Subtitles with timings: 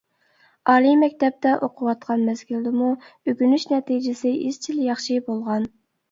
[0.71, 2.87] ئالىي مەكتەپتە ئوقۇۋاتقان مەزگىلدىمۇ
[3.33, 5.69] ئۆگىنىش نەتىجىسى ئىزچىل ياخشى بولغان.